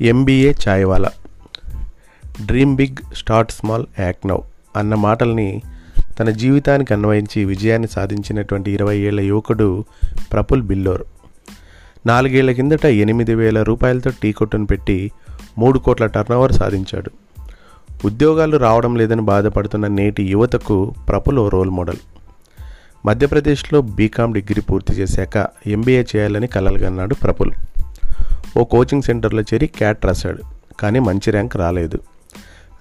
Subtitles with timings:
[0.00, 1.10] MBA Chaiwala
[2.46, 4.36] dream big start small act now
[4.76, 5.62] అన్న మాటల్ని
[6.20, 9.84] తన జీవితానికి అన్వయించి విజయాన్ని సాధించినటువంటి ఇరవై ఏళ్ళ యువకుడు
[10.32, 11.02] ప్రఫుల్ బిల్లోర్.
[12.06, 15.10] నాలుగేళ్ళ కిందట ఎనిమిది వేల రూపాయలతో టీ కొట్టును పెట్టి
[15.58, 17.10] మూడు కోట్ల టర్నోవర్ సాధించాడు.
[18.04, 21.96] ఉద్యోగాలు రావడం లేదని బాధపడుతున్న నేటి యువతకు ప్రఫుల్ ఓ రోల్ మోడల్.
[23.06, 27.52] మధ్యప్రదేశ్లో బీకామ్ డిగ్రీ పూర్తి చేశాక ఎంబీఏ చేయాలని కలలుగన్నాడు ప్రఫుల్.
[28.56, 30.42] ఓ కోచింగ్ సెంటర్లో చేరి క్యాట్ రాశాడు
[30.80, 31.98] కానీ మంచి ర్యాంక్ రాలేదు.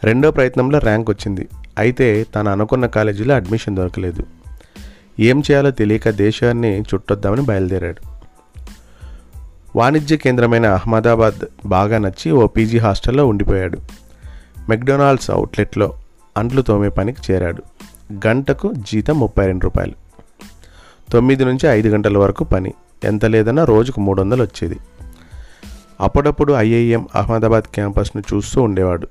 [0.03, 1.47] రెండో ప్రయత్నంలో ర్యాంక్ వచ్చింది.
[1.77, 4.23] అయితే తాను అనుకున్న కాలేజీలో అడ్మిషన్ దొరకలేదు.
[5.19, 8.15] ఏం చేయాలో తెలియక దేశాన్ని చుట్టొద్దామని బయలుదేరాడు.
[9.75, 13.79] వాణిజ్య కేంద్రమైన అహ్మదాబాద్ బాగా నచ్చి ఓ పీజీ హాస్టల్లో ఉండిపోయాడు.
[14.69, 15.93] మెక్డొనాల్డ్స్ అవుట్లెట్లో
[16.37, 17.63] అంట్లు తోమే పనికి చేరాడు.
[18.27, 19.93] గంటకు జీతం ముప్పై రెండు రూపాయలు.
[21.11, 22.73] తొమ్మిది నుంచి ఐదు గంటల వరకు పని.
[23.03, 24.79] ఎంత లేదన్నా రోజుకు మూడు వందలు వచ్చేది.
[26.01, 29.07] అప్పుడప్పుడు ఐఐఎం అహ్మదాబాద్ క్యాంపస్ను చూస్తూ ఉండేవాడు.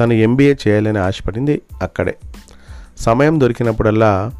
[0.00, 2.14] తను ఎంబీఏ చేయాలని ఆశపడింది అక్కడే.
[2.98, 4.30] సమయం దొరికినప్పుడల్లా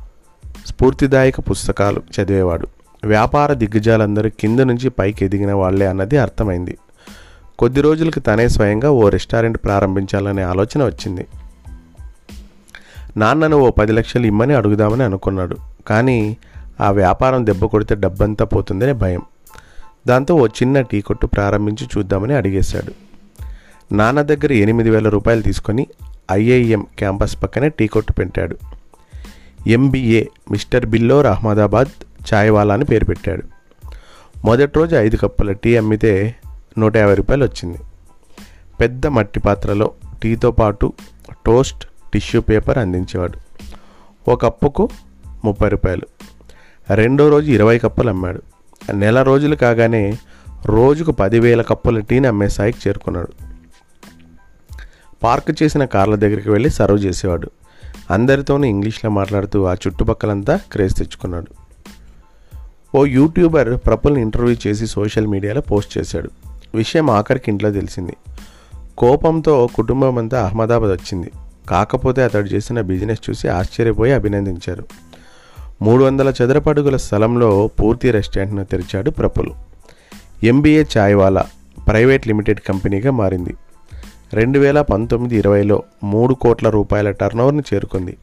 [0.66, 2.68] స్ఫూర్తిదాయక పుస్తకాలు చదివేవాడు.
[3.04, 6.78] వ్యాపార దిగ్గజాలందరూ కింద నుంచి పైకి ఎదిగిన వాళ్ళే అన్నది అర్థమైంది.
[7.58, 11.26] కొద్ది రోజులకు తనే స్వయంగా ఓ రెస్టారెంట్ ప్రారంభించాలనే ఆలోచన వచ్చింది.
[13.16, 15.56] నాన్నను ఓ పది లక్షలు ఇమ్మని అడుగుదామని అనుకున్నాడు.
[15.86, 16.36] కానీ
[16.80, 19.22] ఆ వ్యాపారం దెబ్బ కొడితే డబ్బంతా పోతుందనే భయం.
[20.06, 22.92] దాంతో ఓ చిన్న టీ కొట్టు ప్రారంభించి చూద్దామని అడిగేశాడు.
[23.94, 25.86] నాన్న దగ్గర ఎనిమిది వేల రూపాయలు తీసుకొని
[26.32, 28.56] ఐఐఎం క్యాంపస్ పక్కనే టీ కొట్టు పెట్టాడు.
[29.66, 31.88] ఎంబీఏ మిస్టర్ బిల్లోర్ అహ్మదాబాద్
[32.34, 33.42] ఛాయ్వాలా అని పేరు పెట్టాడు.
[34.44, 36.36] మొదటి రోజు ఐదు కప్పుల టీ అమ్మితే
[36.78, 37.78] నూట యాభై రూపాయలు వచ్చింది.
[38.80, 40.92] పెద్ద మట్టి పాత్రలో టీతో పాటు
[41.46, 43.38] టోస్ట్ టిష్యూ పేపర్ అందించేవాడు.
[44.30, 44.88] ఒక కప్పుకు
[45.44, 46.02] ముప్పై రూపాయలు.
[46.94, 48.42] రెండో రోజు ఇరవై కప్పులు అమ్మాడు.
[48.92, 50.18] నెల రోజులు కాగానే
[50.66, 53.28] రోజుకు పదివేల కప్పుల టీని అమ్మే స్థాయికి చేరుకున్నాడు.
[55.22, 57.50] పార్క్ చేసిన కార్ల దగ్గరికి వెళ్ళి సర్వ్ చేసేవాడు.
[58.10, 61.46] అందరితోనూ ఇంగ్లీష్లో మాట్లాడుతూ ఆ చుట్టుపక్కలంతా క్రేజ్ తెచ్చుకున్నాడు.
[62.96, 66.30] ఓ యూట్యూబర్ ప్రపుల్ని ఇంటర్వ్యూ చేసి సోషల్ మీడియాలో పోస్ట్ చేశాడు.
[66.74, 68.16] విషయం ఆఖరికి ఇంట్లో తెలిసింది.
[68.98, 71.30] కోపంతో కుటుంబం అంతా అహ్మదాబాద్ వచ్చింది.
[71.68, 74.86] కాకపోతే అతడు చేసిన బిజినెస్ చూసి ఆశ్చర్యపోయి అభినందించారు.
[75.84, 79.50] మూడు వందల చదరపడుగుల స్థలంలో పూర్తి రెస్టారెంట్ను తెరిచాడు Prafull.
[80.44, 81.46] MBA Chaiwala
[81.88, 83.54] private limited కంపెనీగా మారింది.
[84.32, 88.16] రెండు వేల పంతొమ్మిది ఇరవైలో మూడు కోట్ల రూపాయల టర్నోవర్ని చేరుకుంది.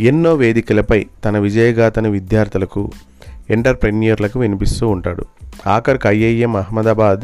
[0.00, 2.90] ఎన్నో వేదికలపై తన విజయగాథను విద్యార్థులకు
[3.50, 5.24] ఎంటర్ప్రెన్యూర్లకు వినిపిస్తూ ఉంటాడు.
[5.66, 7.20] ఆఖరికి ఐఐఎం అహ్మదాబాద్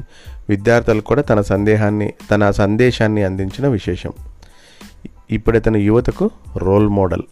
[0.49, 4.12] విద్యార్థులకు కూడా తన సందేహాన్ని తన సందేశాన్ని అందించిన విశేషం.
[5.31, 7.22] ఇప్పుడు అతను యువతకు రోల్ మోడల్.